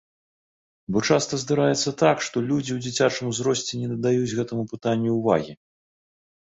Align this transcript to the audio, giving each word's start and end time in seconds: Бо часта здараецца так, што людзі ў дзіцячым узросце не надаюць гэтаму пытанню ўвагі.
Бо 0.95 1.03
часта 1.09 1.39
здараецца 1.43 1.93
так, 2.03 2.17
што 2.29 2.43
людзі 2.49 2.71
ў 2.77 2.81
дзіцячым 2.87 3.25
узросце 3.35 3.73
не 3.83 3.87
надаюць 3.93 4.35
гэтаму 4.37 4.63
пытанню 4.75 5.11
ўвагі. 5.21 5.53